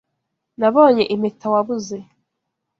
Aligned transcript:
Nabonye 0.59 1.03
impeta 1.13 1.45
wabuze. 1.53 1.97